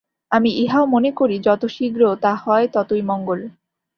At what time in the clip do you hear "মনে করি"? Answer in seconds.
0.85-1.35